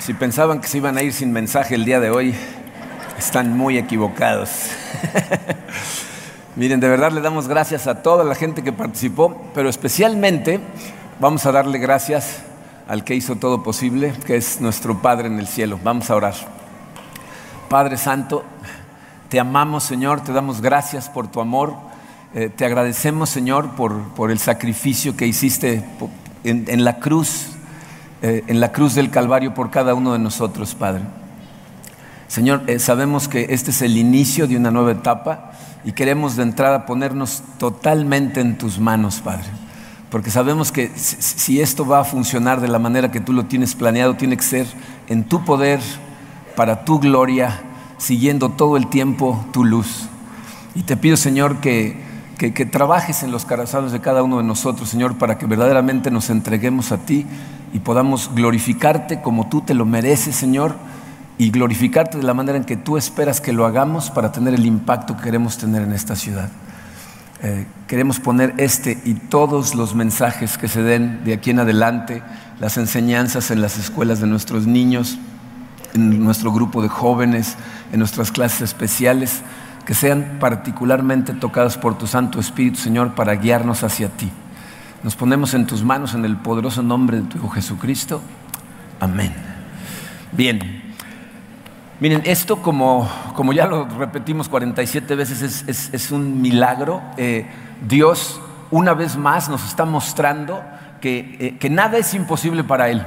[0.00, 2.34] Si pensaban que se iban a ir sin mensaje el día de hoy,
[3.18, 4.50] están muy equivocados.
[6.56, 10.60] Miren, de verdad le damos gracias a toda la gente que participó, pero especialmente
[11.18, 12.42] vamos a darle gracias
[12.88, 15.78] al que hizo todo posible, que es nuestro Padre en el cielo.
[15.82, 16.34] Vamos a orar.
[17.68, 18.44] Padre Santo,
[19.28, 21.74] te amamos Señor, te damos gracias por tu amor,
[22.34, 25.84] eh, te agradecemos Señor por, por, el sacrificio que hiciste
[26.44, 27.55] en, en la cruz,
[28.22, 31.02] eh, en la cruz del Calvario por cada uno de nosotros, Padre.
[32.28, 35.52] Señor, eh, sabemos que este es el inicio de una nueva etapa
[35.84, 39.46] y queremos de entrada ponernos totalmente en tus manos, Padre.
[40.10, 43.44] Porque sabemos que si, si esto va a funcionar de la manera que tú lo
[43.44, 44.66] tienes planeado, tiene que ser
[45.08, 45.80] en tu poder,
[46.56, 47.60] para tu gloria,
[47.98, 50.08] siguiendo todo el tiempo tu luz.
[50.74, 52.05] Y te pido, Señor, que,
[52.36, 56.28] que, trabajes en los corazones de cada uno de nosotros, Señor, para que verdaderamente nos
[56.28, 57.26] entreguemos a ti
[57.72, 60.76] y podamos glorificarte como tú te lo mereces, Señor,
[61.38, 64.66] y glorificarte de la manera en que tú esperas que lo hagamos para tener el
[64.66, 66.50] impacto que queremos tener en esta ciudad.
[67.42, 72.22] Eh, queremos poner este y todos los mensajes que se den de aquí en adelante,
[72.60, 75.18] las enseñanzas en las escuelas de nuestros niños,
[75.94, 77.56] en nuestro grupo de jóvenes,
[77.92, 79.42] en nuestras clases especiales,
[79.86, 84.30] que sean particularmente tocadas por tu Santo Espíritu, Señor, para guiarnos hacia ti.
[85.04, 88.20] Nos ponemos en tus manos en el poderoso nombre de tu Hijo Jesucristo.
[88.98, 89.32] Amén.
[90.32, 90.82] Bien.
[92.00, 97.00] Miren, esto como, como ya lo repetimos 47 veces, es, es, es un milagro.
[97.16, 97.46] Eh,
[97.88, 98.40] Dios
[98.72, 100.62] una vez más nos está mostrando
[101.00, 103.06] que, eh, que nada es imposible para Él.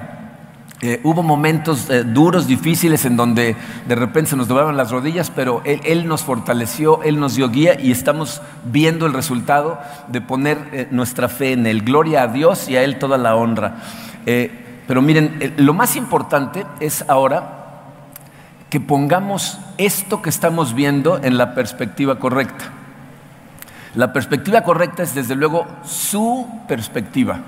[0.82, 5.30] Eh, hubo momentos eh, duros, difíciles, en donde de repente se nos doblaban las rodillas,
[5.30, 10.22] pero él, él, nos fortaleció, Él nos dio guía y estamos viendo el resultado de
[10.22, 11.82] poner eh, nuestra fe en Él.
[11.82, 13.76] Gloria a Dios y a Él toda la honra.
[14.88, 17.58] pero miren, lo más importante es ahora
[18.70, 22.66] que pongamos esto que estamos viendo en la perspectiva correcta.
[23.96, 27.42] La perspectiva correcta es desde luego su perspectiva.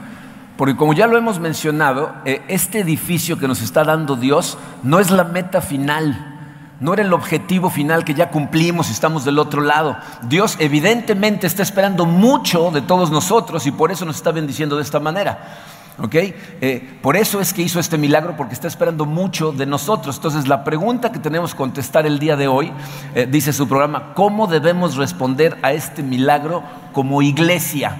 [0.57, 4.99] Porque como ya lo hemos mencionado, eh, este edificio que nos está dando Dios no
[4.99, 6.31] es la meta final,
[6.79, 9.97] no era el objetivo final que ya cumplimos y estamos del otro lado.
[10.23, 14.83] Dios evidentemente está esperando mucho de todos nosotros y por eso nos está bendiciendo de
[14.83, 15.59] esta manera.
[15.99, 16.15] ¿ok?
[16.15, 20.15] Eh, por eso es que hizo este milagro, porque está esperando mucho de nosotros.
[20.15, 22.71] Entonces, la pregunta que tenemos que contestar el día de hoy,
[23.15, 26.63] eh, dice su programa, ¿cómo debemos responder a este milagro
[26.93, 27.95] como iglesia?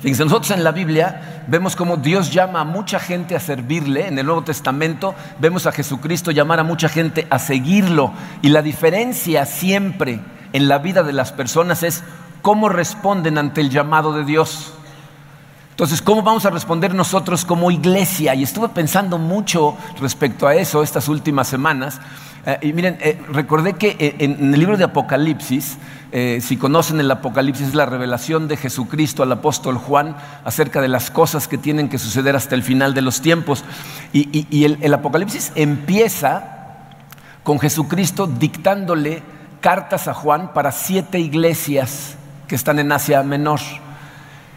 [0.00, 4.08] Fíjense, nosotros en la Biblia vemos cómo Dios llama a mucha gente a servirle.
[4.08, 8.12] En el Nuevo Testamento vemos a Jesucristo llamar a mucha gente a seguirlo.
[8.42, 10.20] Y la diferencia siempre
[10.52, 12.04] en la vida de las personas es
[12.42, 14.74] cómo responden ante el llamado de Dios.
[15.70, 18.34] Entonces, ¿cómo vamos a responder nosotros como iglesia?
[18.36, 22.00] Y estuve pensando mucho respecto a eso estas últimas semanas.
[22.46, 25.78] Eh, y miren, eh, recordé que eh, en el libro de Apocalipsis,
[26.38, 31.10] si conocen el Apocalipsis, es la revelación de Jesucristo al apóstol Juan acerca de las
[31.10, 33.64] cosas que tienen que suceder hasta el final de los tiempos.
[34.12, 36.44] Y, y, el Apocalipsis empieza
[37.42, 39.24] con Jesucristo dictándole
[39.60, 42.14] cartas a Juan para siete iglesias
[42.46, 43.58] que están en Asia Menor.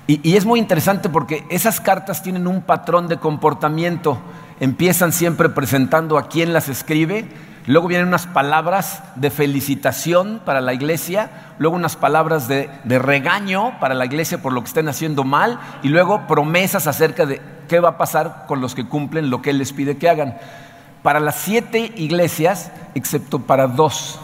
[0.05, 4.19] Y, y, es muy interesante porque esas cartas tienen un patrón de comportamiento.
[4.59, 7.27] Empiezan siempre presentando a quién las escribe,
[7.67, 11.29] luego vienen unas palabras de felicitación para la iglesia,
[11.59, 15.89] luego unas palabras de, regaño para la iglesia por lo que estén haciendo mal, y
[15.89, 19.57] luego promesas acerca de qué va a pasar con los que cumplen lo que Él
[19.57, 20.37] les pide que hagan.
[21.03, 24.19] Para las siete iglesias, excepto para dos.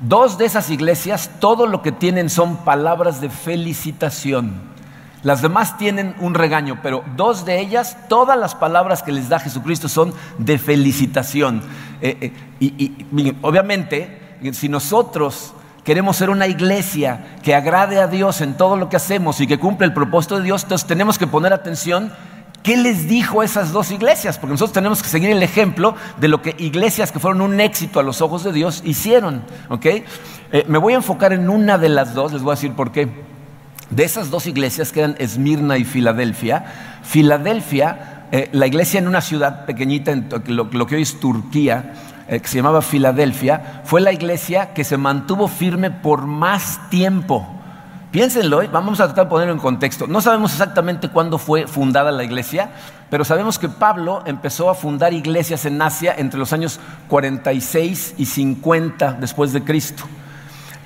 [0.00, 4.75] Dos de esas iglesias, todo lo que tienen son palabras de felicitación.
[5.22, 9.38] Las demás tienen un regaño, pero dos de ellas, todas las palabras que les da
[9.38, 11.62] Jesucristo son de felicitación.
[12.00, 15.54] Eh, eh, y, obviamente, si nosotros
[15.84, 19.58] queremos ser una iglesia que agrade a Dios en todo lo que hacemos y que
[19.58, 22.12] cumple el propósito de Dios, entonces tenemos que poner atención
[22.66, 24.38] ¿Qué les dijo a esas dos iglesias?
[24.38, 28.00] Porque nosotros tenemos que seguir el ejemplo de lo que iglesias que fueron un éxito
[28.00, 29.44] a los ojos de Dios hicieron.
[29.68, 30.02] ¿okay?
[30.50, 32.90] Eh, me voy a enfocar en una de las dos, les voy a decir por
[32.90, 33.08] qué.
[33.90, 36.64] De esas dos iglesias que eran Esmirna y Filadelfia,
[37.02, 41.92] Filadelfia, eh, la iglesia en una ciudad pequeñita, en lo, lo que hoy es Turquía,
[42.28, 47.46] eh, que se llamaba Filadelfia, fue la iglesia que se mantuvo firme por más tiempo.
[48.10, 48.68] Piénsenlo, ¿eh?
[48.72, 50.08] vamos a tratar de ponerlo en contexto.
[50.08, 52.70] No sabemos exactamente cuándo fue fundada la iglesia,
[53.10, 58.26] pero sabemos que Pablo empezó a fundar iglesias en Asia entre los años 46 y
[58.26, 60.04] 50 después de Cristo.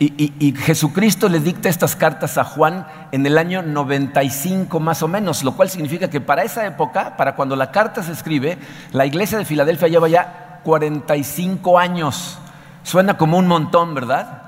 [0.03, 5.45] Y, Jesucristo le dicta estas cartas a Juan en el año 95 más o menos,
[5.45, 8.57] lo cual significa que para esa época, para cuando la carta se escribe,
[8.93, 12.39] la iglesia de Filadelfia lleva ya 45 años.
[12.83, 14.43] Suena como un montón, ¿verdad?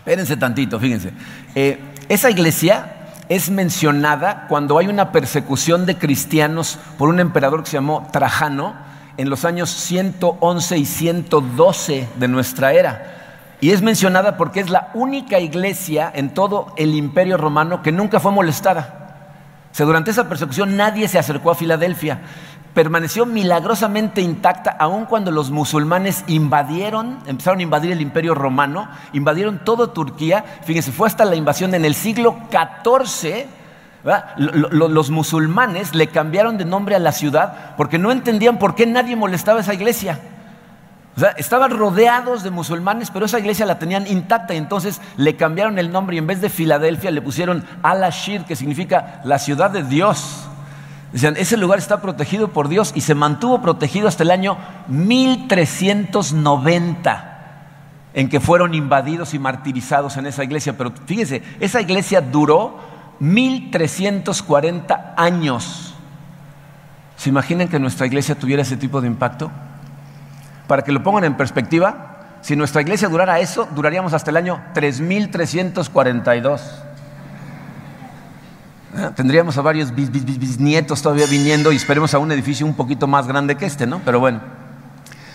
[0.00, 1.14] Espérense tantito, fíjense.
[1.54, 1.80] Eh,
[2.10, 7.78] esa iglesia es mencionada cuando hay una persecución de cristianos por un emperador que se
[7.78, 8.74] llamó Trajano
[9.16, 13.17] en los años 111 y 112 de nuestra era.
[13.60, 18.20] Y es mencionada porque es la única iglesia en todo el imperio romano que nunca
[18.20, 19.64] fue molestada.
[19.72, 22.20] O sea, durante esa persecución nadie se acercó a Filadelfia.
[22.72, 29.64] Permaneció milagrosamente intacta aun cuando los musulmanes invadieron, empezaron a invadir el imperio romano, invadieron
[29.64, 30.44] toda Turquía.
[30.62, 33.46] Fíjense, fue hasta la invasión en el siglo XIV.
[34.36, 39.16] Los musulmanes le cambiaron de nombre a la ciudad porque no entendían por qué nadie
[39.16, 40.20] molestaba esa iglesia
[41.36, 45.90] estaban rodeados de musulmanes, pero esa iglesia la tenían intacta y entonces le cambiaron el
[45.90, 50.48] nombre y en vez de Filadelfia le pusieron Al-Ashir, que significa la ciudad de Dios.
[51.12, 57.34] Decían, ese lugar está protegido por Dios y se mantuvo protegido hasta el año 1390
[58.14, 60.76] en que fueron invadidos y martirizados en esa iglesia.
[60.76, 62.78] Pero fíjese, esa iglesia duró
[63.20, 65.94] 1340 años.
[67.16, 69.50] ¿Se imaginan que nuestra iglesia tuviera ese tipo de impacto?
[70.68, 74.62] Para que lo pongan en perspectiva, si nuestra iglesia durara eso, duraríamos hasta el año
[74.74, 76.62] 3342.
[78.96, 83.26] Ah, tendríamos a varios bisnietos todavía viniendo y esperemos a un edificio un poquito más
[83.26, 84.00] grande que este, ¿no?
[84.04, 84.40] Pero bueno,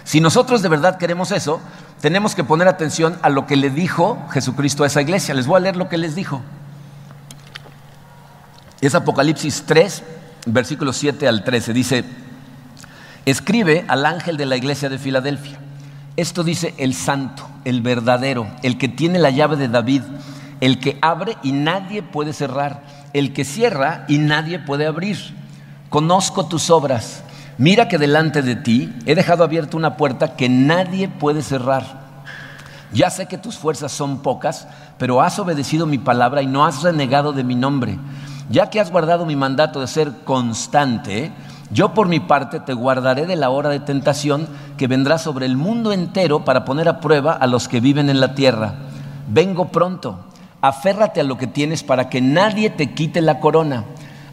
[0.04, 1.60] si nosotros de verdad queremos eso,
[2.02, 5.34] tenemos que poner atención a lo que le dijo Jesucristo a esa iglesia.
[5.34, 6.42] Les voy a leer lo que les dijo.
[8.82, 10.04] Es Apocalipsis 3,
[10.48, 11.74] versículos 7 al 13.
[11.74, 12.04] Dice,
[13.26, 15.58] Escribe al ángel de la iglesia de Filadelfia.
[16.18, 20.02] Esto dice el santo, el verdadero, el que tiene la llave de David,
[20.60, 22.84] el que abre y nadie puede cerrar,
[23.14, 25.18] el que cierra y nadie puede abrir.
[25.90, 27.24] Conozco tus obras.
[27.58, 32.04] Mira que delante de ti he dejado abierta una puerta que nadie puede cerrar.
[32.92, 34.68] Ya sé que tus fuerzas son pocas,
[34.98, 37.98] pero has obedecido mi palabra y no has renegado de mi nombre.
[38.50, 41.32] Ya que has guardado mi mandato de ser constante,
[41.74, 44.48] yo por mi parte te guardaré de la hora de tentación
[44.78, 48.20] que vendrá sobre el mundo entero para poner a prueba a los que viven en
[48.20, 48.76] la tierra.
[49.28, 50.20] Vengo pronto,
[50.62, 53.86] aférrate a lo que tienes para que nadie te quite la corona.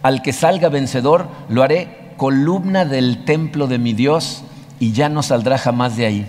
[0.03, 4.45] Al que salga vencedor lo haré columna del templo de mi Dios
[4.79, 6.27] y ya no saldrá jamás de ahí.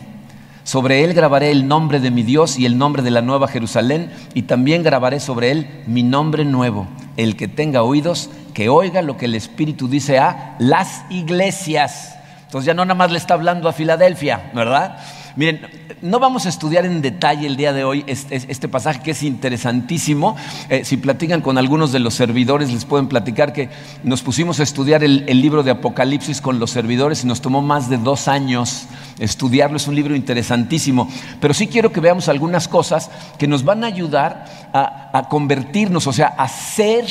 [0.63, 4.12] Sobre él grabaré el nombre de mi Dios y el nombre de la nueva Jerusalén
[4.34, 6.88] y también grabaré sobre él mi nombre nuevo.
[7.18, 12.18] El que tenga oídos, que oiga lo que el Espíritu dice a las iglesias.
[12.45, 14.98] Entonces ya no nada más le está hablando a Filadelfia, ¿verdad?
[15.38, 15.62] Miren,
[16.01, 20.36] no vamos a estudiar en detalle el día de hoy este, pasaje que es interesantísimo.
[20.69, 23.69] Eh, si platican con algunos de los servidores, les pueden platicar que
[24.03, 27.89] nos pusimos a estudiar el, libro de Apocalipsis con los servidores y nos tomó más
[27.89, 28.88] de dos años
[29.19, 29.77] estudiarlo.
[29.77, 31.07] Es un libro interesantísimo.
[31.39, 36.07] Pero sí quiero que veamos algunas cosas que nos van a ayudar a, a convertirnos,
[36.07, 37.06] o sea, a ser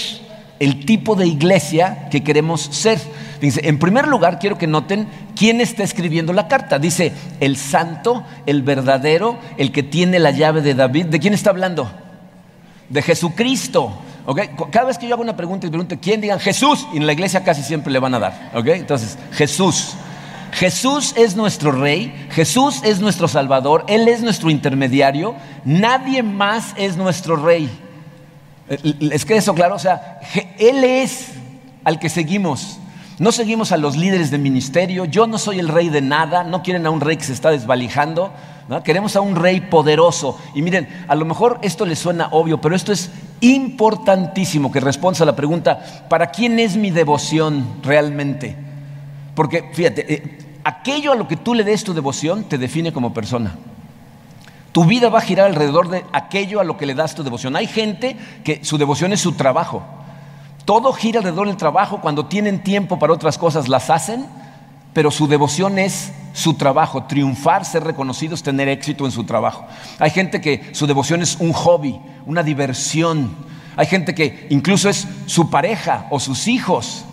[0.61, 3.01] el tipo de iglesia que queremos ser.
[3.41, 6.79] Dice, en primer lugar, quiero que noten quién está escribiendo la carta.
[6.79, 11.07] Dice, el santo, el verdadero, el que tiene la llave de David.
[11.07, 11.91] ¿De quién está hablando?
[12.91, 13.91] De Jesucristo.
[14.71, 17.15] Cada vez que yo hago una pregunta y pregunto quién, digan Jesús, y en la
[17.15, 18.53] iglesia casi siempre le van a dar.
[18.55, 19.95] Entonces, Jesús.
[20.53, 26.97] Jesús es nuestro rey, Jesús es nuestro salvador, Él es nuestro intermediario, nadie más es
[26.97, 27.71] nuestro rey.
[28.71, 29.75] ¿Les queda eso claro?
[29.75, 30.21] O sea,
[30.59, 31.33] Él es
[31.85, 32.79] al que seguimos.
[33.19, 35.05] No seguimos a los líderes de ministerio.
[35.05, 36.45] Yo no soy el rey de nada.
[36.45, 38.33] No quieren a un rey que se está desvalijando.
[38.85, 40.39] Queremos a un rey poderoso.
[40.55, 43.11] Y miren, a lo mejor esto les suena obvio, pero esto es
[43.41, 48.57] importantísimo que responda a la pregunta, ¿para quién es mi devoción realmente?
[49.35, 53.13] Porque fíjate, eh, aquello a lo que tú le des tu devoción te define como
[53.13, 53.57] persona.
[54.73, 57.57] Tu vida va a girar alrededor de aquello a lo que le das tu devoción.
[57.57, 59.83] Hay gente que su devoción es su trabajo.
[60.65, 62.01] Todo gira alrededor del trabajo.
[62.01, 64.27] Cuando tienen tiempo para otras cosas las hacen,
[64.93, 67.05] pero su devoción es su trabajo.
[67.05, 69.67] Triunfar, ser reconocidos, tener éxito en su trabajo.
[69.99, 73.35] Hay gente que su devoción es un hobby, una diversión.
[73.77, 77.05] Hay gente que incluso es su pareja o sus hijos.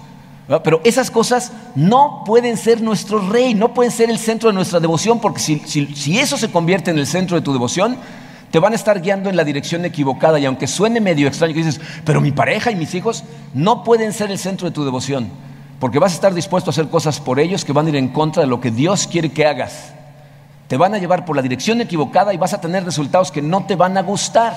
[0.63, 4.79] Pero esas cosas no pueden ser nuestro rey, no pueden ser el centro de nuestra
[4.79, 7.97] devoción, porque si, eso se convierte en el centro de tu devoción,
[8.49, 10.39] te van a estar guiando en la dirección equivocada.
[10.39, 14.13] Y aunque suene medio extraño que dices, pero mi pareja y mis hijos no pueden
[14.13, 15.29] ser el centro de tu devoción,
[15.81, 18.07] porque vas a estar dispuesto a hacer cosas por ellos que van a ir en
[18.07, 19.91] contra de lo que Dios quiere que hagas.
[20.69, 23.65] Te van a llevar por la dirección equivocada y vas a tener resultados que no
[23.65, 24.55] te van a gustar.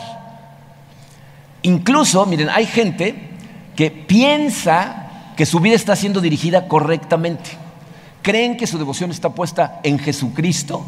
[1.63, 3.31] Incluso, miren, hay gente
[3.75, 5.10] que piensa
[5.41, 7.53] que su vida está siendo dirigida correctamente.
[8.21, 10.85] Creen que su devoción está puesta en Jesucristo,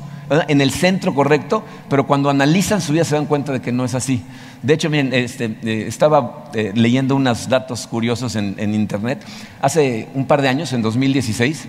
[0.47, 3.83] en el centro correcto, pero cuando analizan su vida se dan cuenta de que no
[3.87, 4.23] es así.
[4.63, 9.25] De hecho, miren, este, eh, estaba eh, leyendo unos datos curiosos en, en internet.
[9.63, 11.69] Hace un par de años, en 2016,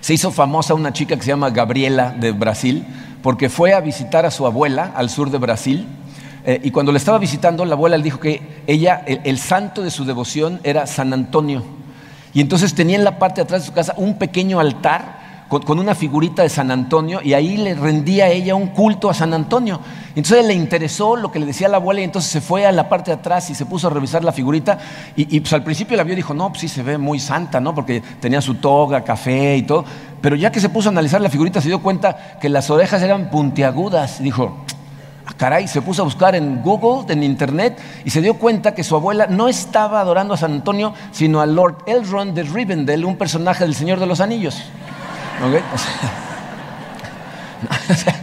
[0.00, 2.84] se hizo famosa una chica que se llama Gabriela de Brasil,
[3.22, 5.86] porque fue a visitar a su abuela al sur de Brasil.
[6.46, 9.82] Eh, y cuando le estaba visitando, la abuela le dijo que ella, el, el santo
[9.82, 11.62] de su devoción era San Antonio.
[12.32, 15.78] Y entonces tenía en la parte de atrás de su casa un pequeño altar con,
[15.78, 19.32] una figurita de San Antonio y ahí le rendía a ella un culto a San
[19.32, 19.80] Antonio.
[20.14, 22.88] Entonces le interesó lo que le decía la abuela y entonces se fue a la
[22.88, 24.78] parte de atrás y se puso a revisar la figurita
[25.14, 27.20] y, y, pues al principio la vio y dijo, no, pues sí se ve muy
[27.20, 27.74] santa, ¿no?
[27.74, 29.84] Porque tenía su toga, café y todo.
[30.20, 33.02] Pero ya que se puso a analizar la figurita se dio cuenta que las orejas
[33.02, 34.64] eran puntiagudas y dijo,
[35.34, 38.94] caray, se puso a buscar en Google, en Internet, y se dio cuenta que su
[38.94, 43.64] abuela no estaba adorando a San Antonio, sino a Lord Elrond de Rivendell, un personaje
[43.64, 44.56] del Señor de los Anillos.
[45.44, 45.62] ¿Ok?
[45.74, 45.78] O
[47.94, 48.14] sea,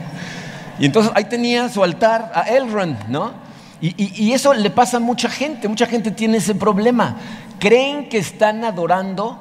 [0.79, 3.43] y entonces ahí tenía su altar a Elrond, ¿no?
[3.81, 7.17] Y eso le pasa a mucha gente, mucha gente tiene ese problema.
[7.59, 9.37] Creen que están adorando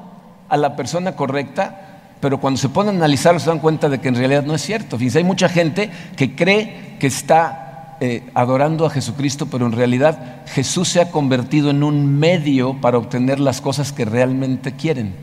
[0.49, 1.92] a la persona correcta,
[2.23, 4.63] pero cuando se ponen a analizarlo se dan cuenta de que en realidad no es
[4.63, 4.97] cierto.
[4.97, 10.43] Fíjense, hay mucha gente que cree que está eh, adorando a Jesucristo, pero en realidad
[10.47, 15.17] Jesús se ha convertido en un medio para obtener las cosas que realmente quieren,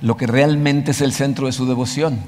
[0.00, 2.20] lo que realmente es el centro de su devoción.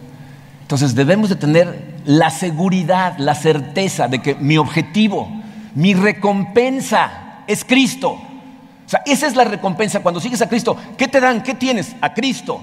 [0.61, 5.31] Entonces debemos de tener la seguridad, la certeza de que mi objetivo,
[5.75, 8.11] mi recompensa es Cristo.
[8.11, 10.01] O sea, esa es la recompensa.
[10.01, 11.43] Cuando sigues a Cristo, ¿qué te dan?
[11.43, 11.97] ¿Qué tienes?
[12.03, 12.61] A Cristo.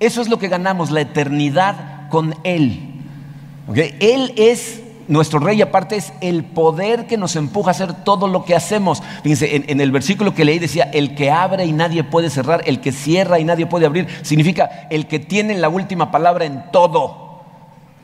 [0.00, 2.80] Eso es lo que ganamos, la eternidad con Él.
[3.68, 3.78] ¿Ok?
[4.00, 8.44] Él es nuestro rey, aparte es el poder que nos empuja a hacer todo lo
[8.44, 9.02] que hacemos.
[9.22, 12.62] Fíjense, en, en el versículo que leí decía, el que abre y nadie puede cerrar,
[12.66, 16.70] el que cierra y nadie puede abrir, significa el que tiene la última palabra en
[16.70, 17.42] todo.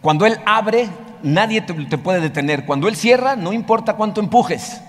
[0.01, 0.89] Cuando Él abre,
[1.23, 2.67] nadie te, te puede detener.
[2.67, 4.81] Cuando Él cierra, no importa cuánto empujes.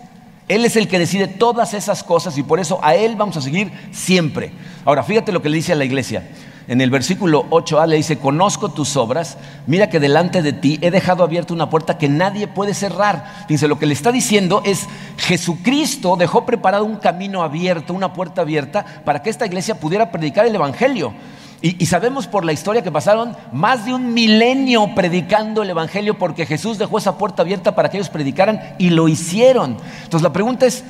[0.47, 3.41] Él es el que decide todas esas cosas y por eso a Él vamos a
[3.41, 4.51] seguir siempre.
[4.85, 6.23] Ahora, fíjate lo que le dice a la iglesia.
[6.67, 10.89] En el versículo 8a le dice, conozco tus obras, mira que delante de ti he
[10.89, 13.45] dejado abierta una puerta que nadie puede cerrar.
[13.47, 18.41] Fíjense, lo que le está diciendo es, Jesucristo dejó preparado un camino abierto, una puerta
[18.41, 21.13] abierta, para que esta iglesia pudiera predicar el Evangelio.
[21.61, 26.17] Y, y, sabemos por la historia que pasaron más de un milenio predicando el Evangelio
[26.17, 29.77] porque Jesús dejó esa puerta abierta para que ellos predicaran y lo hicieron.
[30.03, 30.83] Entonces la pregunta es,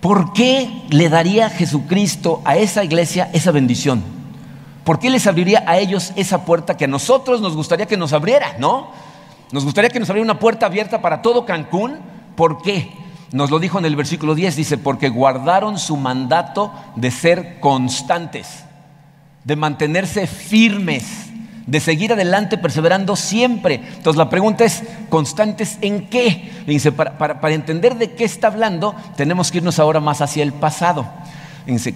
[0.00, 4.15] ¿por qué le daría Jesucristo a esa iglesia esa bendición?
[4.86, 8.14] ¿Por qué les abriría a ellos esa puerta que a nosotros nos gustaría que nos
[8.14, 8.92] abriera, no?
[9.52, 11.98] Nos gustaría que nos abriera una puerta abierta para todo Cancún.
[12.36, 12.92] ¿Por qué?
[13.32, 18.62] Nos lo dijo en el versículo 10, dice, porque guardaron su mandato de ser constantes
[19.46, 21.04] de mantenerse firmes,
[21.66, 23.76] de seguir adelante perseverando siempre.
[23.76, 26.52] Entonces la pregunta es, ¿constantes en qué?
[26.66, 30.42] Dice, para, para, para, entender de qué está hablando, tenemos que irnos ahora más hacia
[30.42, 31.06] el pasado.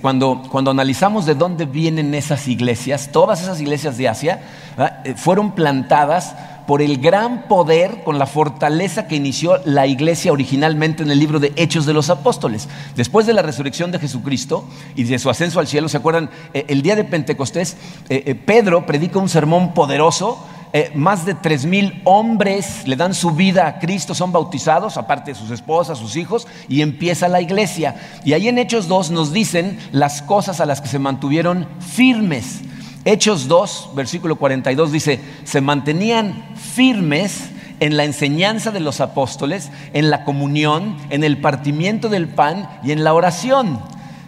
[0.00, 4.42] Cuando, cuando analizamos de dónde vienen esas iglesias, todas esas iglesias de Asia
[4.76, 5.16] ¿verdad?
[5.16, 6.34] fueron plantadas
[6.70, 11.40] por el gran poder, con la fortaleza que inició la iglesia originalmente en el libro
[11.40, 12.68] de Hechos de los Apóstoles.
[12.94, 16.30] Después de la resurrección de Jesucristo y de su ascenso al cielo, ¿se acuerdan?
[16.54, 17.76] Eh, el día de Pentecostés,
[18.08, 20.46] eh, eh, Pedro predica un sermón poderoso.
[20.72, 25.32] Eh, más de tres mil hombres le dan su vida a Cristo, son bautizados, aparte
[25.32, 27.96] de sus esposas, sus hijos, y empieza la iglesia.
[28.24, 32.60] Y ahí en Hechos 2 nos dicen las cosas a las que se mantuvieron firmes.
[33.04, 37.50] Hechos 2, versículo 42 dice, se mantenían firmes
[37.80, 42.92] en la enseñanza de los apóstoles, en la comunión, en el partimiento del pan y
[42.92, 43.80] en la oración.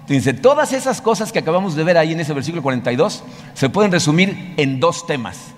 [0.08, 3.22] Dice, todas esas cosas que acabamos de ver ahí en ese versículo 42
[3.54, 5.52] se pueden resumir en dos temas.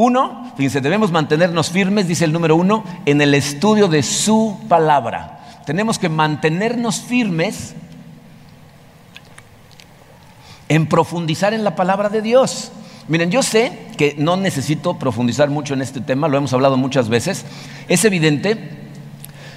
[0.00, 5.40] Uno, fíjense, debemos mantenernos firmes, dice el número uno, en el estudio de su palabra.
[5.66, 7.74] Tenemos que mantenernos firmes
[10.68, 12.70] en profundizar en la palabra de Dios.
[13.08, 17.08] Miren, yo sé que no necesito profundizar mucho en este tema, lo hemos hablado muchas
[17.08, 17.44] veces.
[17.88, 18.70] Es evidente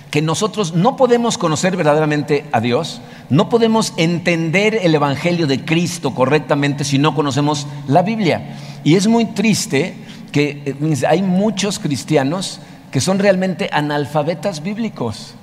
[0.10, 6.16] que nosotros no podemos conocer verdaderamente a Dios, no podemos entender el Evangelio de Cristo
[6.16, 8.58] correctamente si no conocemos la Biblia.
[8.84, 10.76] Y es muy triste que
[11.08, 12.60] hay muchos cristianos
[12.92, 15.36] que son realmente analfabetas bíblicos.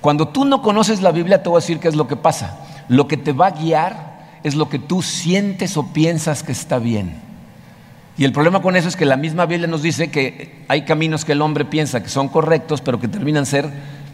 [0.00, 2.58] Cuando tú no conoces la Biblia, te voy a decir qué es lo que pasa.
[2.88, 6.78] Lo que te va a guiar es lo que tú sientes o piensas que está
[6.78, 7.14] bien.
[8.18, 11.24] Y el problema con eso es que la misma Biblia nos dice que hay caminos
[11.24, 13.70] que el hombre piensa que son correctos, pero que terminan ser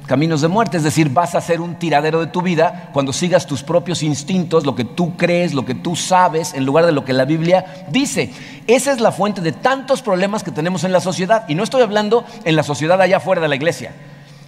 [0.08, 0.78] caminos de muerte.
[0.78, 4.66] Es decir, vas a ser un tiradero de tu vida cuando sigas tus propios instintos,
[4.66, 7.86] lo que tú crees, lo que tú sabes, en lugar de lo que la Biblia
[7.90, 8.32] dice.
[8.66, 11.44] Esa es la fuente de tantos problemas que tenemos en la sociedad.
[11.46, 13.92] Y no estoy hablando en la sociedad allá afuera de la iglesia.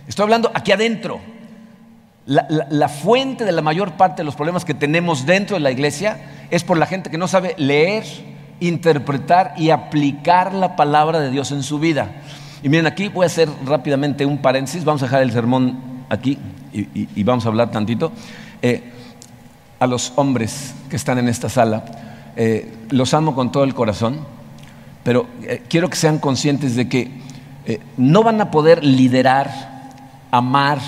[0.09, 1.21] Estoy hablando aquí adentro.
[2.26, 5.71] La, la, fuente de la mayor parte de los problemas que tenemos dentro de la
[5.71, 8.05] iglesia es por la gente que no sabe leer,
[8.61, 12.09] interpretar y aplicar la palabra de Dios en su vida.
[12.62, 15.79] Y miren, aquí voy a hacer rápidamente un paréntesis, vamos a dejar el sermón
[16.11, 16.38] aquí
[16.73, 18.12] y, vamos a hablar tantito.
[18.61, 18.93] Eh,
[19.79, 21.85] a los hombres que están en esta sala,
[22.37, 24.21] eh, los amo con todo el corazón,
[25.02, 27.31] pero eh, quiero que sean conscientes de que
[27.97, 29.50] no van a poder liderar,
[30.33, 30.81] amar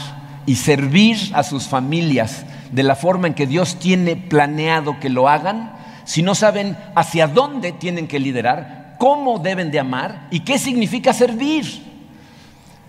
[0.46, 5.28] y servir a sus familias de la forma en que Dios tiene planeado que lo
[5.28, 5.72] hagan
[6.04, 11.12] si no saben hacia dónde tienen que liderar, cómo deben de amar y qué significa
[11.12, 11.82] servir.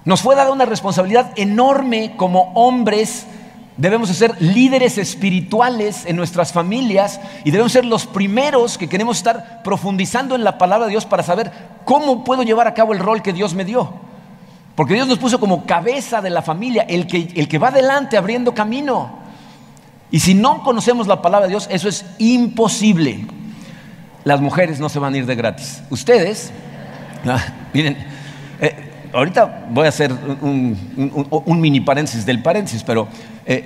[0.05, 3.25] Nos fue dada una responsabilidad enorme como hombres.
[3.77, 9.63] Debemos ser líderes espirituales en nuestras familias y debemos ser los primeros que queremos estar
[9.63, 11.51] profundizando en la palabra de Dios para saber
[11.84, 13.91] cómo puedo llevar a cabo el rol que Dios me dio.
[14.75, 18.17] Porque Dios nos puso como cabeza de la familia, el que, el que va adelante
[18.17, 19.17] abriendo camino.
[20.12, 23.25] Y si no conocemos la palabra de Dios, eso es imposible.
[24.24, 25.84] Las mujeres no se van a ir de gratis.
[25.89, 26.51] Ustedes,
[27.25, 27.98] ah, miren,
[28.60, 28.75] eh,
[29.12, 30.12] ahorita voy a hacer
[30.42, 30.77] un,
[31.60, 33.08] mini paréntesis del paréntesis, pero
[33.46, 33.65] eh,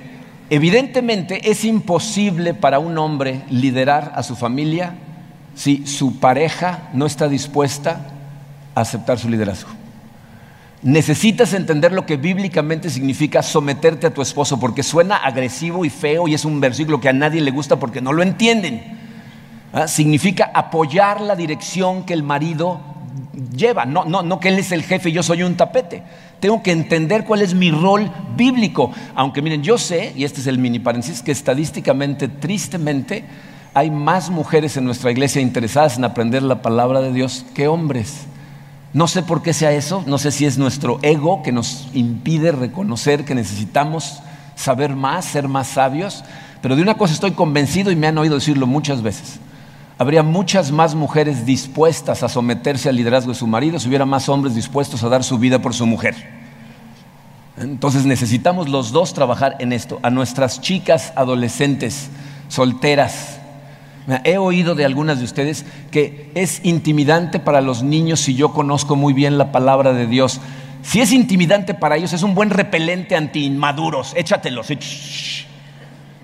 [0.50, 4.94] evidentemente es imposible para un hombre liderar a su familia
[5.54, 8.06] si su pareja no está dispuesta
[8.74, 9.70] a aceptar su liderazgo.
[10.82, 16.28] Necesitas entender lo que bíblicamente significa someterte a tu esposo, porque suena agresivo y feo
[16.28, 19.07] y es un versículo que a nadie le gusta porque no lo entienden.
[19.72, 19.86] ¿Ah?
[19.86, 22.80] Significa apoyar la dirección que el marido
[23.54, 26.02] lleva, no, no, no que él es el jefe y yo soy un tapete.
[26.40, 28.92] Tengo que entender cuál es mi rol bíblico.
[29.14, 33.24] Aunque miren, yo sé, y este es el mini paréntesis, que estadísticamente, tristemente,
[33.74, 38.26] hay más mujeres en nuestra iglesia interesadas en aprender la palabra de Dios que hombres.
[38.92, 42.52] No sé por qué sea eso, no sé si es nuestro ego que nos impide
[42.52, 44.20] reconocer que necesitamos
[44.54, 46.24] saber más, ser más sabios,
[46.62, 49.40] pero de una cosa estoy convencido y me han oído decirlo muchas veces.
[49.98, 54.28] Habría muchas más mujeres dispuestas a someterse al liderazgo de su marido si hubiera más
[54.28, 56.14] hombres dispuestos a dar su vida por su mujer.
[57.56, 59.98] Entonces necesitamos los dos trabajar en esto.
[60.02, 62.10] A nuestras chicas adolescentes,
[62.48, 63.38] solteras,
[64.24, 68.96] He oído de algunas de ustedes que es intimidante para los niños si yo conozco
[68.96, 70.40] muy bien la palabra de Dios.
[70.82, 74.14] Si es intimidante para ellos, es un buen repelente anti inmaduros.
[74.16, 74.68] Échatelos.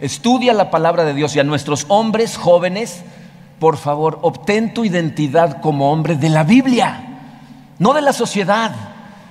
[0.00, 3.02] Estudia la palabra de Dios y a nuestros hombres jóvenes,
[3.58, 7.18] por favor, obtén tu identidad como hombre de la Biblia,
[7.78, 8.74] no de la sociedad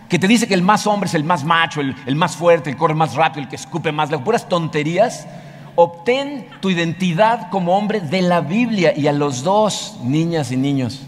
[0.10, 2.78] que te dice que el más hombre es el más macho, el, más fuerte, el
[2.78, 5.26] corre más rápido, el que escupe más, las puras tonterías
[5.76, 11.02] obtén tu identidad como hombre de la Biblia y a los dos, niñas y niños,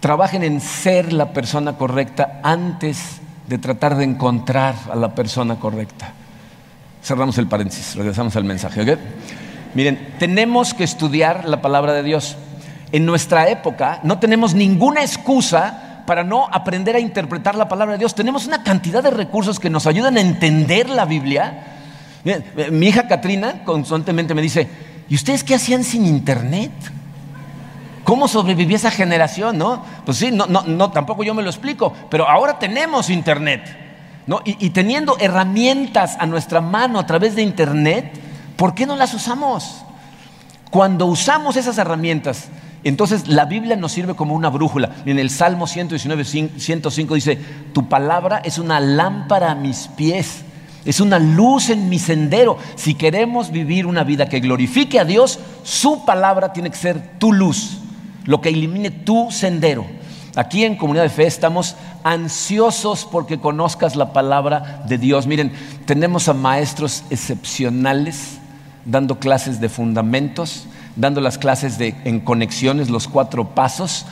[0.00, 6.12] trabajen en ser la persona correcta antes de tratar de encontrar a la persona correcta.
[7.02, 8.98] Cerramos el paréntesis, regresamos al mensaje.
[9.78, 12.36] Miren, tenemos que estudiar la palabra de Dios.
[12.90, 18.00] En nuestra época no tenemos ninguna excusa para no aprender a interpretar la palabra de
[18.00, 18.16] Dios.
[18.16, 21.76] Tenemos una cantidad de recursos que nos ayudan a entender la Biblia
[22.70, 24.68] mi hija Katrina constantemente me dice,
[25.08, 26.72] ¿y ustedes qué hacían sin internet?
[28.04, 29.58] ¿Cómo sobrevivía esa generación?
[29.58, 29.84] ¿no?
[30.04, 33.62] Pues sí, no, no, tampoco yo me lo explico, pero ahora tenemos internet.
[34.26, 34.40] ¿no?
[34.44, 38.27] Y, y teniendo herramientas a nuestra mano a través de internet,
[38.58, 39.84] ¿por qué no las usamos?
[40.70, 42.48] Cuando usamos esas herramientas,
[42.84, 44.96] entonces la Biblia nos sirve como una brújula.
[45.06, 46.24] En el Salmo 119,
[46.58, 47.38] 105 dice,
[47.72, 50.44] tu palabra es una lámpara a mis pies
[50.88, 52.56] es una luz en mi sendero.
[52.74, 57.30] Si queremos vivir una vida que glorifique a Dios, su palabra tiene que ser tu
[57.30, 57.78] luz,
[58.24, 59.84] lo que elimine tu sendero.
[60.34, 65.26] Aquí en Comunidad de Fe estamos ansiosos porque conozcas la palabra de Dios.
[65.26, 65.52] Miren,
[65.84, 68.38] tenemos a maestros excepcionales
[68.88, 70.66] dando clases de fundamentos
[70.98, 74.04] dando las clases de, en conexiones, los cuatro pasos.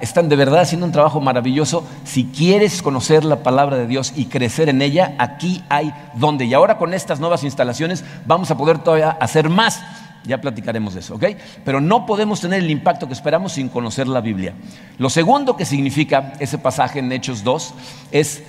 [0.00, 1.84] Están de verdad haciendo un trabajo maravilloso.
[2.04, 6.44] Si quieres conocer la palabra de Dios y crecer en ella, aquí hay donde.
[6.44, 9.82] Y ahora con estas nuevas instalaciones vamos a poder todavía hacer más.
[10.26, 11.24] Ya platicaremos de eso, ¿ok?
[11.64, 14.54] Pero no podemos tener el impacto que esperamos sin conocer la Biblia.
[14.98, 17.74] Lo segundo que significa ese pasaje en Hechos 2
[18.10, 18.42] es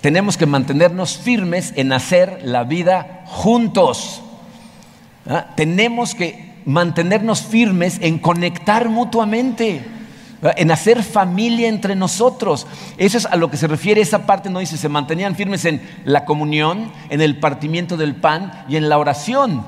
[0.00, 4.22] tenemos que mantenernos firmes en hacer la vida juntos.
[5.56, 9.84] Tenemos que mantenernos firmes en conectar mutuamente.
[10.42, 12.66] En hacer familia entre nosotros.
[12.96, 15.82] Eso es a lo que se refiere esa parte, no dice, se mantenían firmes en
[16.04, 19.64] la comunión, en el partimiento del pan y en la oración.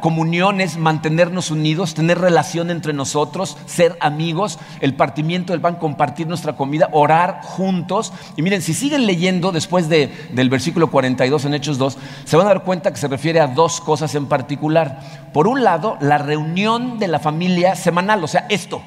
[0.00, 6.26] Comunión es mantenernos unidos, tener relación entre nosotros, ser amigos, el partimiento del pan, compartir
[6.26, 8.12] nuestra comida, orar juntos.
[8.36, 12.50] Y miren, si siguen leyendo después del versículo 42 en Hechos 2, se van a
[12.50, 15.00] dar cuenta que se refiere a dos cosas en particular.
[15.32, 18.82] Por un lado, la reunión de la familia semanal, o sea, esto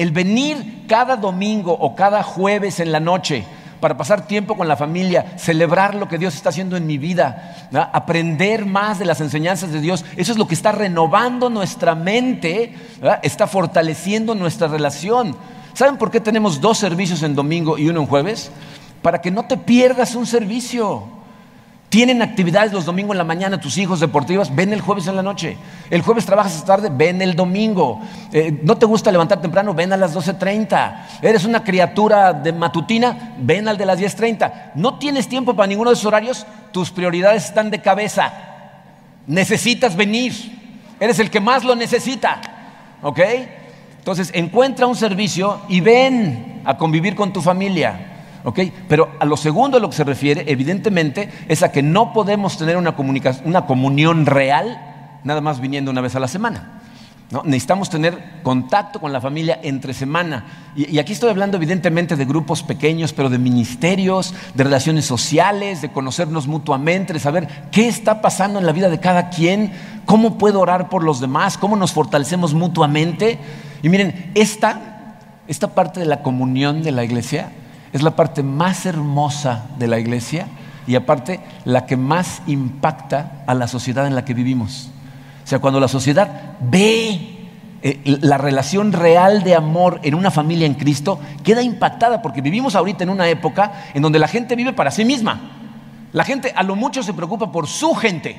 [0.00, 3.44] el venir cada domingo o cada jueves en la noche
[3.80, 7.68] para pasar tiempo con la familia, celebrar lo que Dios está haciendo en mi vida,
[7.92, 12.74] aprender más de las enseñanzas de Dios, eso es lo que está renovando nuestra mente,
[13.22, 15.36] está fortaleciendo nuestra relación.
[15.74, 18.50] ¿Saben por qué tenemos dos servicios en domingo y uno en jueves?
[19.02, 21.19] Para que no te pierdas un servicio.
[21.90, 25.24] Tienen actividades los domingos en la mañana, tus hijos deportivas, ven el jueves en la
[25.24, 25.56] noche.
[25.90, 28.00] El jueves trabajas esta tarde, ven el domingo.
[28.32, 31.20] Eh, no te gusta levantar temprano, ven a las 12.30.
[31.20, 34.70] Eres una criatura de matutina, ven al de las 10.30.
[34.76, 38.32] No tienes tiempo para ninguno de esos horarios, tus prioridades están de cabeza.
[39.26, 40.32] Necesitas venir.
[41.00, 42.40] Eres el que más lo necesita.
[43.02, 43.18] ¿Ok?
[43.98, 48.19] Entonces encuentra un servicio y ven a convivir con tu familia.
[48.88, 52.56] Pero a lo segundo a lo que se refiere, evidentemente, es a que no podemos
[52.56, 52.94] tener una,
[53.44, 54.80] una comunión real
[55.24, 56.80] nada más viniendo una vez a la semana.
[57.44, 60.72] Necesitamos tener contacto con la familia entre semana.
[60.74, 65.92] Y, aquí estoy hablando evidentemente de grupos pequeños, pero de ministerios, de relaciones sociales, de
[65.92, 69.72] conocernos mutuamente, de saber qué está pasando en la vida de cada quien,
[70.06, 73.38] cómo puedo orar por los demás, cómo nos fortalecemos mutuamente.
[73.80, 77.52] Y miren, esta, esta parte de la comunión de la iglesia
[77.92, 80.46] es la parte más hermosa de la iglesia
[80.86, 84.90] y aparte la que más impacta a la sociedad en la que vivimos.
[85.44, 87.48] O sea, cuando la sociedad ve
[87.82, 92.74] eh, la relación real de amor en una familia en Cristo, queda impactada porque vivimos
[92.74, 95.40] ahorita en una época en donde la gente vive para sí misma.
[96.12, 98.36] La gente a lo mucho se preocupa por su gente.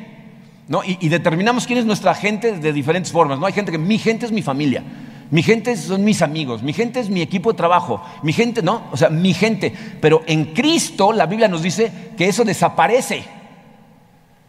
[0.68, 0.84] ¿no?
[0.84, 3.40] Y, y determinamos quién es nuestra gente de diferentes formas.
[3.40, 3.46] ¿no?
[3.46, 4.84] Hay gente que mi gente es mi familia.
[5.32, 8.84] Mi gente son mis amigos, mi gente es mi equipo de trabajo, mi gente, no,
[8.92, 9.74] o sea, mi gente.
[10.02, 13.24] Pero en Cristo la Biblia nos dice que eso desaparece.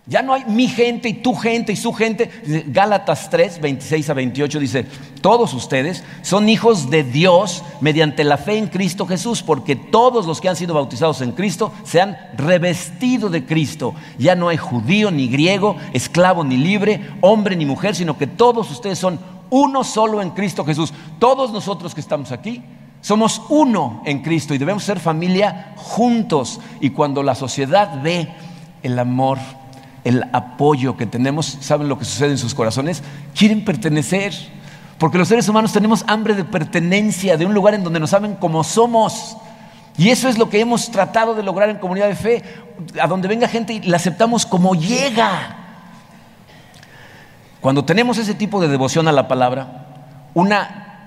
[0.05, 2.29] Ya no hay mi gente y tu gente y su gente.
[2.66, 4.87] Gálatas 3, 26 a 28 dice,
[5.21, 10.40] todos ustedes son hijos de Dios mediante la fe en Cristo Jesús, porque todos los
[10.40, 13.95] que han sido bautizados en Cristo se han revestido de Cristo.
[14.18, 18.73] Ya no hay judío ni griego, esclavo ni libre, hombre ni mujer, sino que todos
[18.73, 19.21] ustedes son
[19.53, 20.93] uno solo en Cristo Jesús.
[21.19, 22.62] Todos nosotros que estamos aquí
[23.03, 26.59] somos uno en Cristo y debemos ser familia juntos.
[26.81, 28.33] Y cuando la sociedad ve
[28.83, 29.38] el amor,
[30.05, 33.03] el apoyo que tenemos, ¿saben lo que sucede en sus corazones?
[33.35, 34.33] Quieren pertenecer.
[34.97, 38.37] Porque los seres humanos tenemos hambre de pertenencia, de un lugar en donde nos saben
[38.37, 39.37] como somos.
[39.99, 42.43] Y eso es lo que hemos tratado de lograr en comunidad de fe,
[42.99, 45.62] a donde venga gente y la aceptamos como llega.
[47.62, 49.87] Cuando tenemos ese tipo de devoción a la palabra,
[50.35, 51.07] una,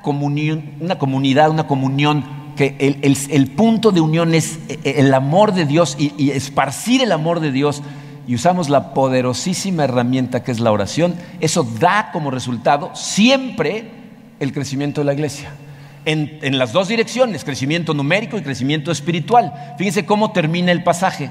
[0.79, 2.23] una comunidad, una comunión,
[2.55, 7.11] que el, punto de unión es eh, el amor de Dios y, y esparcir el
[7.11, 7.83] amor de Dios,
[8.25, 13.91] y usamos la poderosísima herramienta que es la oración, eso da como resultado siempre
[14.39, 15.49] el crecimiento de la iglesia.
[16.05, 19.75] En, en, las dos direcciones, crecimiento numérico y crecimiento espiritual.
[19.77, 21.29] Fíjense cómo termina el pasaje.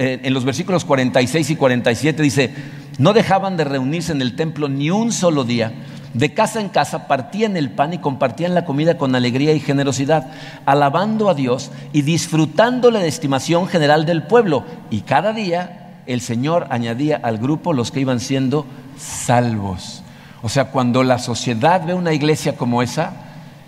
[0.00, 2.54] Eh, en los versículos 46 y 47 dice,
[2.98, 5.72] no dejaban de reunirse en el templo ni un solo día.
[6.14, 10.30] De casa en casa partían el pan y compartían la comida con alegría y generosidad,
[10.66, 14.64] alabando a Dios y disfrutando la estimación general del pueblo.
[14.88, 20.04] Y cada día el Señor añadía al grupo los que iban siendo salvos.
[20.42, 23.12] O sea, cuando la sociedad ve una iglesia como esa,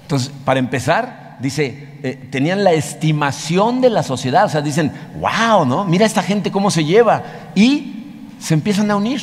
[0.03, 5.64] entonces, para empezar, dice, eh, tenían la estimación de la sociedad, o sea, dicen, wow,
[5.64, 5.85] ¿no?
[5.85, 7.22] Mira esta gente cómo se lleva.
[7.55, 7.96] Y
[8.38, 9.20] se empiezan a unir.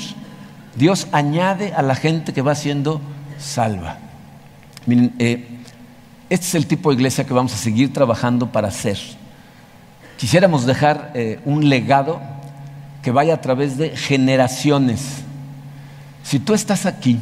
[0.75, 3.01] Dios añade a la gente que va siendo
[3.39, 3.97] salva.
[4.86, 5.47] Miren, eh,
[6.30, 8.97] este es el tipo de iglesia que vamos a seguir trabajando para hacer.
[10.17, 12.19] Quisiéramos dejar eh, un legado
[13.01, 15.23] que vaya a través de generaciones.
[16.23, 17.19] Si tú estás aquí,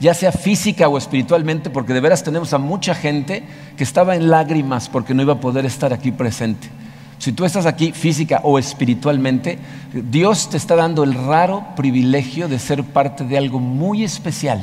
[0.00, 3.44] ya sea física o espiritualmente, porque de veras tenemos a mucha gente
[3.76, 6.68] que estaba en lágrimas porque no iba a poder estar aquí presente.
[7.18, 9.58] Si tú estás aquí física o espiritualmente,
[9.92, 14.62] Dios te está dando el raro privilegio de ser parte de algo muy especial.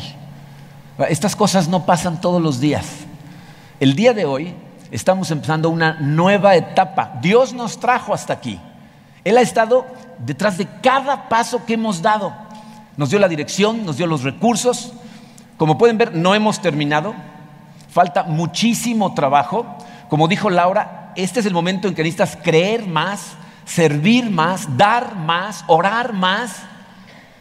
[1.10, 2.86] Estas cosas no pasan todos los días.
[3.80, 4.54] El día de hoy
[4.92, 7.18] estamos empezando una nueva etapa.
[7.22, 8.60] Dios nos trajo hasta aquí.
[9.24, 9.88] Él ha estado
[10.20, 12.34] detrás de cada paso que hemos dado.
[12.96, 14.94] Nos dio la dirección, nos dio los recursos.
[15.58, 17.14] Como pueden ver, no hemos terminado.
[17.90, 19.66] falta muchísimo trabajo.
[20.10, 23.34] Como dijo Laura, este es el momento en que necesitas creer más,
[23.66, 26.64] servir más, dar más, orar más,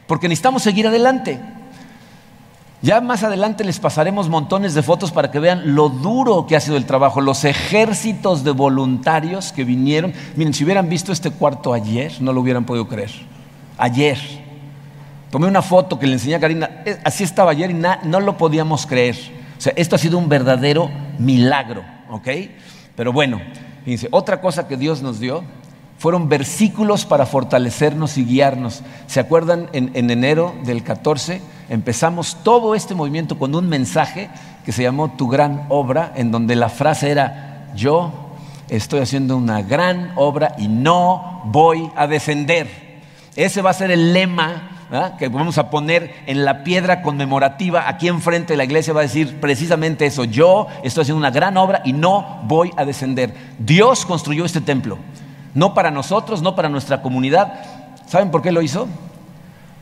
[0.07, 1.41] porque necesitamos seguir adelante.
[2.83, 6.61] Ya más adelante les pasaremos montones de fotos para que vean lo duro que ha
[6.61, 10.13] sido el trabajo, los ejércitos de voluntarios que vinieron.
[10.35, 13.13] Miren, si hubieran visto este cuarto ayer, no lo hubieran podido creer.
[13.79, 14.42] Ayer.
[15.33, 18.87] Tomé una foto que le enseñé a Karina, así estaba ayer y no lo podíamos
[18.87, 19.17] creer.
[19.57, 22.29] O sea, esto ha sido un verdadero milagro, ¿ok?
[22.95, 23.41] Pero bueno,
[23.83, 25.43] fíjense, otra cosa que Dios nos dio
[25.97, 28.83] fueron versículos para fortalecernos y guiarnos.
[29.07, 31.41] ¿Se acuerdan en, en enero del 14?
[31.71, 34.29] empezamos todo este movimiento con un mensaje
[34.67, 38.13] que se llamó Tu gran obra, en donde la frase era, yo
[38.69, 43.01] estoy haciendo una gran obra y no voy a descender.
[43.37, 44.72] Ese va a ser el lema
[45.19, 48.93] que vamos a poner en la piedra conmemorativa aquí enfrente de la iglesia.
[48.93, 52.85] Va a decir precisamente eso, yo estoy haciendo una gran obra y no voy a
[52.85, 53.35] descender.
[53.59, 54.99] Dios construyó este templo,
[55.55, 57.55] no para nosotros, no para nuestra comunidad.
[58.07, 58.89] ¿Saben por qué lo hizo?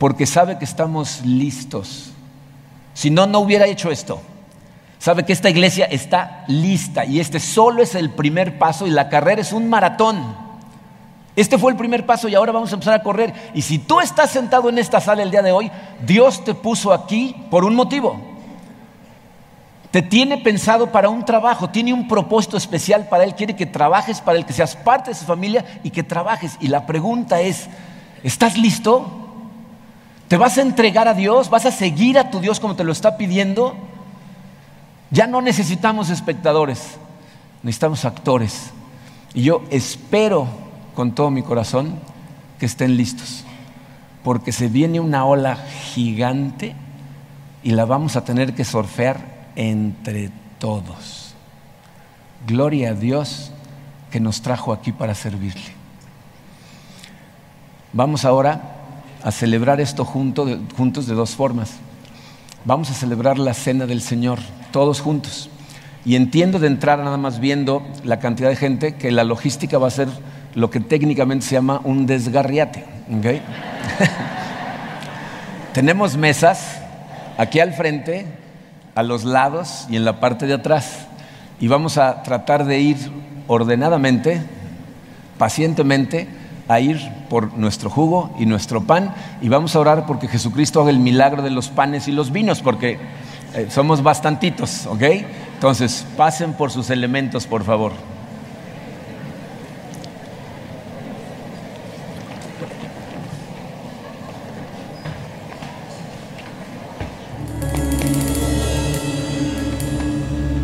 [0.00, 2.12] porque sabe que estamos listos.
[2.94, 4.22] Si no, no hubiera hecho esto.
[4.98, 9.10] Sabe que esta iglesia está lista y este solo es el primer paso y la
[9.10, 10.34] carrera es un maratón.
[11.36, 13.32] Este fue el primer paso y ahora vamos a empezar a correr.
[13.54, 15.70] Y si tú estás sentado en esta sala el día de hoy,
[16.04, 18.20] Dios te puso aquí por un motivo.
[19.90, 24.20] Te tiene pensado para un trabajo, tiene un propósito especial para Él, quiere que trabajes
[24.20, 26.56] para Él, que seas parte de su familia y que trabajes.
[26.60, 27.68] Y la pregunta es,
[28.22, 29.06] ¿estás listo?
[30.28, 31.50] ¿Te vas a entregar a Dios?
[31.50, 33.74] ¿Vas a seguir a tu Dios como te lo está pidiendo?
[35.10, 36.98] Ya no necesitamos espectadores,
[37.64, 38.70] necesitamos actores.
[39.34, 40.46] Y yo espero
[40.94, 41.94] con todo mi corazón
[42.58, 43.44] que estén listos,
[44.22, 46.74] porque se viene una ola gigante
[47.62, 51.34] y la vamos a tener que surfear entre todos.
[52.46, 53.52] Gloria a Dios
[54.10, 55.78] que nos trajo aquí para servirle.
[57.92, 58.76] Vamos ahora
[59.22, 61.72] a celebrar esto juntos de dos formas.
[62.64, 64.38] Vamos a celebrar la cena del Señor,
[64.70, 65.50] todos juntos.
[66.04, 69.88] Y entiendo de entrar nada más viendo la cantidad de gente que la logística va
[69.88, 70.08] a ser
[70.54, 72.84] lo que técnicamente se llama un desgarriate.
[75.72, 76.80] Tenemos mesas
[77.38, 78.26] aquí al frente,
[78.94, 81.06] a los lados y en la parte de atrás.
[81.60, 82.96] Y vamos a tratar de ir
[83.46, 84.40] ordenadamente,
[85.38, 86.28] pacientemente,
[86.68, 90.90] a ir por nuestro jugo y nuestro pan y vamos a orar porque Jesucristo haga
[90.90, 92.98] el milagro de los panes y los vinos, porque
[93.54, 95.02] eh, somos bastantitos, ¿ok?
[95.54, 97.92] Entonces, pasen por sus elementos, por favor.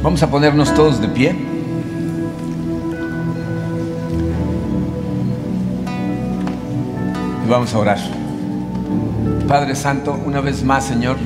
[0.06, 1.34] Vamos a ponernos todos de pie.
[7.48, 7.98] vamos a orar.
[9.48, 11.16] Padre Santo, una vez más, Señor,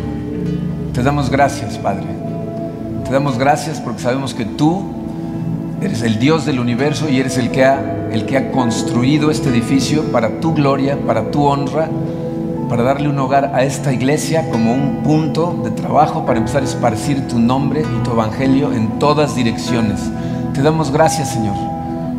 [0.94, 2.06] te damos gracias, Padre.
[3.04, 4.82] Te damos gracias porque sabemos que tú
[5.82, 9.50] eres el Dios del universo y eres el que ha, el que ha construido este
[9.50, 11.90] edificio para tu gloria, para tu honra,
[12.70, 16.66] para darle un hogar a esta iglesia como un punto de trabajo para empezar a
[16.66, 20.08] esparcir tu nombre y tu evangelio en todas direcciones.
[20.54, 21.56] Te damos gracias, Señor,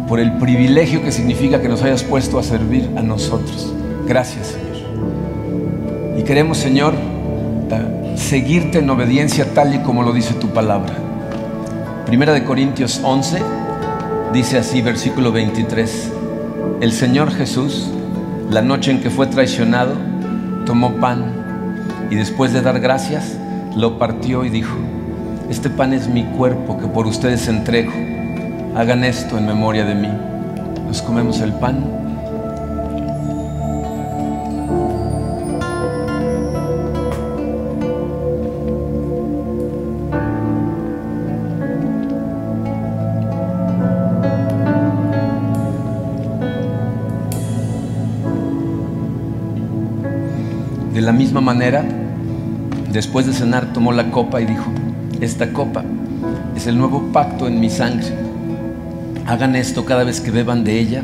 [0.10, 3.74] por el privilegio que significa que nos hayas puesto a servir a nosotros.
[4.06, 6.20] Gracias, Señor.
[6.20, 6.96] Y queremos, Señor,
[8.18, 10.94] seguirte en obediencia tal y como lo dice tu palabra.
[12.06, 13.42] Primera de Corintios 11
[14.34, 16.12] dice así, versículo 23.
[16.82, 17.90] El Señor Jesús,
[18.50, 20.11] la noche en que fue traicionado,
[20.65, 21.24] tomó pan
[22.10, 23.38] y después de dar gracias,
[23.76, 24.76] lo partió y dijo,
[25.50, 27.91] este pan es mi cuerpo que por ustedes entrego.
[28.76, 30.10] Hagan esto en memoria de mí.
[30.88, 32.01] Nos comemos el pan.
[51.02, 51.84] De la misma manera,
[52.94, 54.66] después de cenar, tomó la copa y dijo,
[55.20, 55.84] esta copa
[56.56, 58.06] es el nuevo pacto en mi sangre.
[59.26, 61.04] Hagan esto cada vez que beban de ella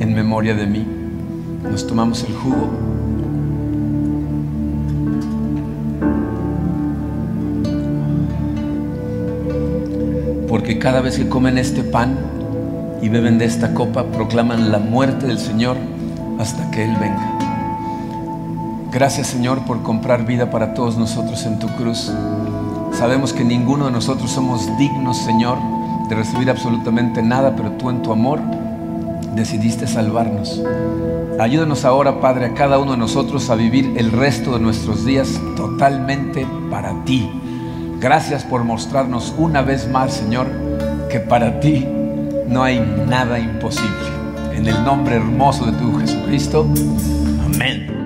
[0.00, 0.84] en memoria de mí.
[1.62, 2.68] Nos tomamos el jugo.
[10.48, 12.18] Porque cada vez que comen este pan
[13.00, 15.76] y beben de esta copa, proclaman la muerte del Señor
[16.40, 17.37] hasta que Él venga.
[18.98, 22.12] Gracias Señor por comprar vida para todos nosotros en tu cruz.
[22.98, 25.56] Sabemos que ninguno de nosotros somos dignos, Señor,
[26.08, 28.40] de recibir absolutamente nada, pero tú en tu amor
[29.36, 30.60] decidiste salvarnos.
[31.38, 35.40] Ayúdanos ahora, Padre, a cada uno de nosotros a vivir el resto de nuestros días
[35.56, 37.30] totalmente para ti.
[38.00, 40.48] Gracias por mostrarnos una vez más, Señor,
[41.08, 41.86] que para ti
[42.48, 44.08] no hay nada imposible.
[44.54, 46.66] En el nombre hermoso de tu Jesucristo.
[47.44, 47.97] Amén.